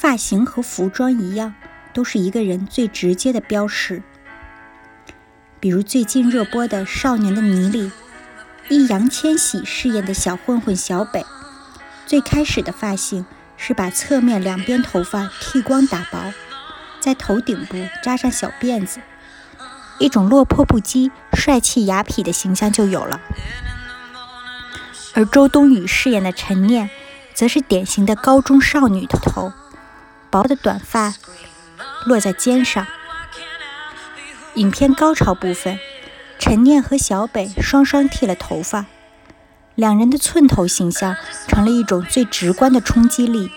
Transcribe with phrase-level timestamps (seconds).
[0.00, 1.54] 发型和服装一样，
[1.92, 4.00] 都是一个人最直接的标识。
[5.58, 7.90] 比如最近热播的《少年的你》里，
[8.68, 11.26] 易烊千玺饰演的小混混小北，
[12.06, 16.32] 最开始的发型是把侧面两边头发剃光打薄，
[17.00, 19.00] 在头顶部扎上小辫子，
[19.98, 23.20] 一种落魄不羁、帅气雅痞的形象就有了。
[25.14, 26.88] 而周冬雨饰演的陈念，
[27.34, 29.52] 则是典型的高中少女的头，
[30.30, 31.14] 薄的短发
[32.06, 32.86] 落在肩上。
[34.54, 35.78] 影片高潮部分，
[36.38, 38.86] 陈念和小北双双剃了头发，
[39.74, 43.50] 两人的寸头形象成了一种最直观的冲击力，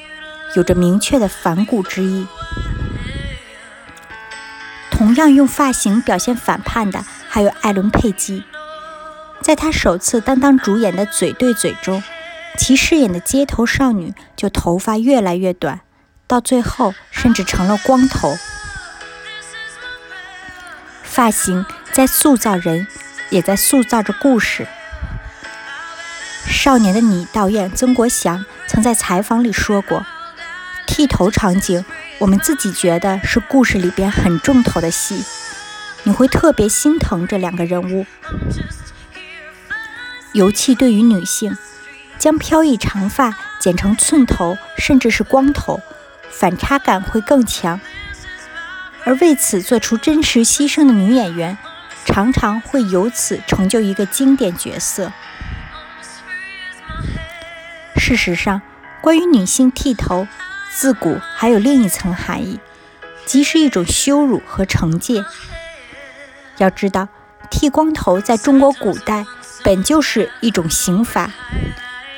[0.55, 2.27] 有着明确的反骨之意。
[4.91, 8.43] 同样用发型表现反叛的还有艾伦佩姬，
[9.41, 12.03] 在她首次担当主演的《嘴对嘴》中，
[12.59, 15.81] 其饰演的街头少女就头发越来越短，
[16.31, 18.37] 到最后甚至成了光头。
[21.03, 22.87] 发型在塑造人，
[23.29, 24.65] 也在塑造着故事。
[26.49, 30.05] 《少年的你》导演曾国祥曾在采访里说过
[30.87, 31.83] ：“剃头场景，
[32.19, 35.25] 我们自己觉得是故事里边很重头的戏，
[36.03, 38.05] 你会特别心疼这两个人物。
[40.31, 41.57] 尤其对于女性，
[42.17, 45.81] 将飘逸长发剪成寸头，甚至是光头，
[46.31, 47.79] 反差感会更强。”
[49.03, 51.57] 而为此做出真实牺牲的女演员，
[52.05, 55.11] 常常会由此成就一个经典角色。
[57.95, 58.61] 事实上，
[59.01, 60.27] 关于女性剃头，
[60.71, 62.59] 自古还有另一层含义，
[63.25, 65.23] 即是一种羞辱和惩戒。
[66.57, 67.07] 要知道，
[67.49, 69.25] 剃光头在中国古代
[69.63, 71.31] 本就是一种刑罚，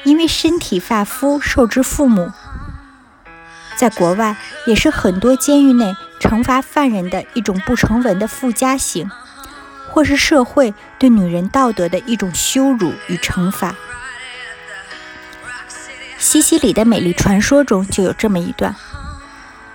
[0.04, 2.32] 因为身体发肤受之父母。
[3.84, 9.12] 在国外，也是很多监狱内惩罚犯人的一种不成文的附加刑，
[9.90, 13.72] 或是社会对女人道德的一种羞辱与惩罚。
[16.18, 18.74] 《西西里的美丽传说》中就有这么一段：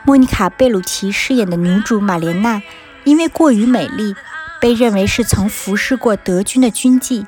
[0.05, 2.63] 莫妮卡·贝鲁奇饰演的女主玛莲娜，
[3.05, 4.17] 因为过于美丽，
[4.59, 7.27] 被认为是曾服侍过德军的军妓，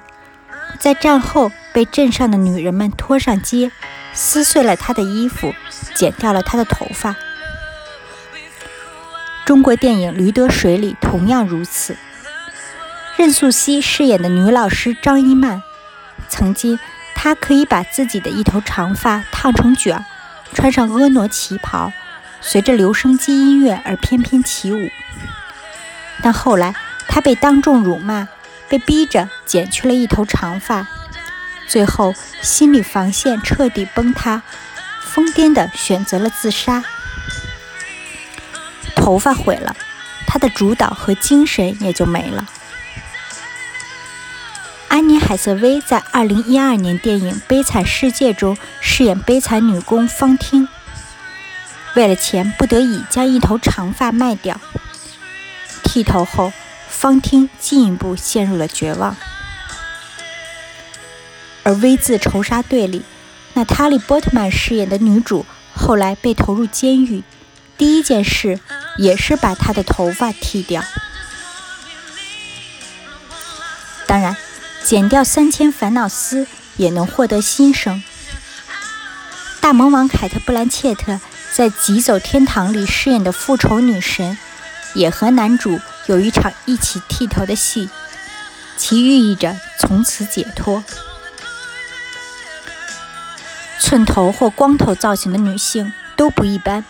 [0.78, 3.70] 在战后被镇上的女人们拖上街。
[4.12, 5.54] 撕碎了她的衣服，
[5.94, 7.16] 剪掉了他的头发。
[9.44, 11.96] 中国电影《驴得水》里同样如此。
[13.16, 15.62] 任素汐饰演的女老师张一曼，
[16.28, 16.78] 曾经
[17.14, 20.04] 她可以把自己的一头长发烫成卷，
[20.54, 21.92] 穿上婀娜旗袍，
[22.40, 24.88] 随着留声机音乐而翩翩起舞。
[26.22, 26.74] 但后来
[27.08, 28.28] 她被当众辱骂，
[28.68, 30.86] 被逼着剪去了一头长发。
[31.66, 34.42] 最后，心理防线彻底崩塌，
[35.12, 36.84] 疯癫地选择了自杀。
[38.94, 39.74] 头发毁了，
[40.26, 42.46] 他的主导和精神也就没了。
[44.88, 50.68] 安妮·海瑟薇在2012年电影《悲惨世界》中饰演悲惨女工方汀，
[51.94, 54.60] 为了钱不得已将一头长发卖掉。
[55.84, 56.52] 剃头后，
[56.88, 59.16] 方汀进一步陷入了绝望。
[61.62, 63.04] 而《V 字仇杀队》里，
[63.54, 65.44] 娜塔莉·波特曼饰演的女主
[65.74, 67.22] 后来被投入监狱，
[67.76, 68.60] 第一件事
[68.96, 70.82] 也是把她的头发剃掉。
[74.06, 74.36] 当然，
[74.84, 76.46] 剪掉三千烦恼丝
[76.76, 78.02] 也能获得新生。
[79.60, 81.20] 大魔王凯特·布兰切特
[81.52, 84.38] 在《疾走天堂》里饰演的复仇女神，
[84.94, 87.88] 也和男主有一场一起剃头的戏，
[88.76, 90.82] 其寓意着从此解脱。
[93.90, 96.84] 寸头或光头造型的女性都不一般，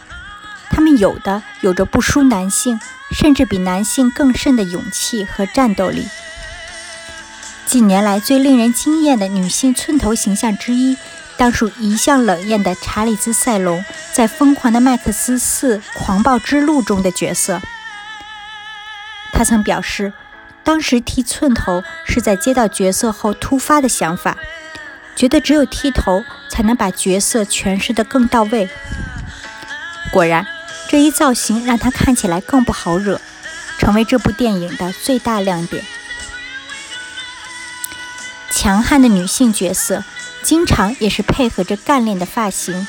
[0.68, 2.78] 她们有的有着不输男性，
[3.10, 6.06] 甚至比男性更甚的勇气和战斗力。
[7.64, 10.98] 近年来最令人惊艳的女性寸头形象之一，
[11.38, 13.82] 当属一向冷艳的查理兹·塞隆
[14.12, 17.62] 在《疯狂的麦克斯四：狂暴之路》中的角色。
[19.32, 20.12] 他曾表示，
[20.62, 24.36] 当时剃寸头是在接到角色后突发的想法。
[25.20, 28.70] 觉得只有剃头才能把角色诠释得更到位。
[30.10, 30.46] 果然，
[30.88, 33.20] 这一造型让他看起来更不好惹，
[33.78, 35.84] 成为这部电影的最大亮点。
[38.50, 40.02] 强悍的女性角色
[40.42, 42.88] 经常也是配合着干练的发型，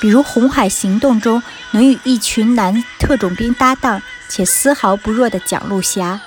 [0.00, 1.42] 比如《红海行动》中
[1.72, 6.20] 能与一群男特种兵搭档且丝毫不弱的蒋璐霞。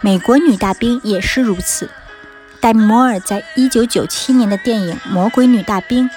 [0.00, 1.90] 美国女大兵也是如此。
[2.66, 6.10] 戴米·摩尔在1997年的电影《魔鬼女大兵》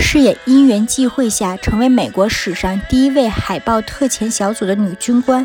[0.00, 5.44] 饰演因缘际会下成为美国史上第一位海豹特遣小组的女军官，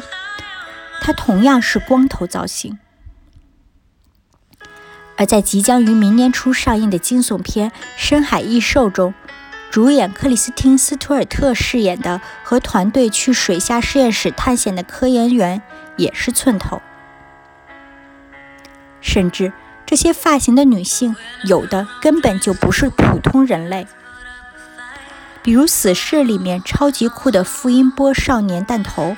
[1.01, 2.77] 她同样是光头造型。
[5.17, 9.15] 而在即将于明年初上映的惊悚片《深海异兽》中，
[9.71, 15.63] 主演克里斯汀·斯图尔特饰演的和团队去水下实验室探险的科研员
[15.97, 16.83] 也是寸头。
[19.01, 19.51] 甚至
[19.85, 23.87] 这些发型的女性，有的根本就不是普通人类。
[25.43, 29.15] 比如《死侍》里面超级酷的福音波少年弹头，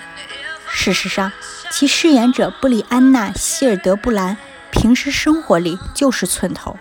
[0.69, 1.31] 事实上，
[1.71, 4.35] 其饰演者布里安娜·希尔德布兰
[4.69, 6.75] 平时生活里就是寸头。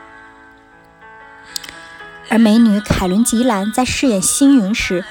[2.29, 5.05] 而美女凯伦·吉兰在饰演星云时，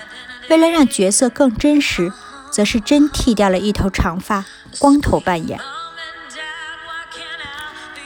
[0.50, 2.12] 为了让角色更真实，
[2.52, 4.44] 则是真剃掉了一头长发，
[4.80, 5.58] 光头扮演。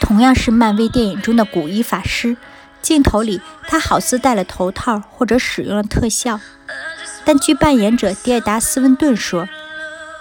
[0.09, 2.35] 同样是漫威电影中的古一法师。
[2.81, 6.39] 镜头里，他好似戴了头套或者使用了特效，
[7.23, 9.47] 但据扮演者迪尔达·斯温顿说，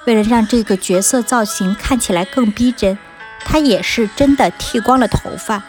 [0.05, 2.99] 为了让这个角色造型看起来更逼真，
[3.47, 5.63] 他也是真的剃光了头发，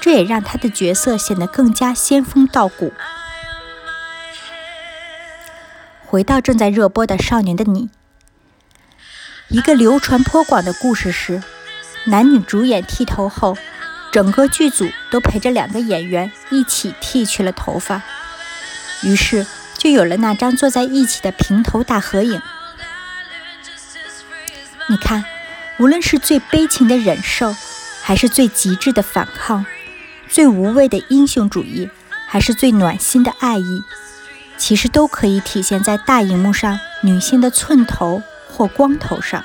[0.00, 2.94] 这也让他的角色显得更加仙风道骨。
[6.06, 7.86] 回到正在热播的《少年的你》，
[9.48, 11.42] 一个流传颇广的故事是，
[12.04, 13.56] 男女主演剃头后。
[14.12, 18.02] 整个剧组都陪着两个演员一起剃去了头发，
[19.04, 19.46] 于是
[19.78, 22.42] 就有了那张坐在一起的平头大合影。
[24.88, 25.24] 你看，
[25.78, 27.54] 无论是最悲情的忍受，
[28.02, 29.64] 还是最极致的反抗，
[30.28, 31.88] 最无畏的英雄主义，
[32.26, 33.84] 还是最暖心的爱意，
[34.58, 39.44] 其实都可以体现在大荧幕上女性的寸头或光头上。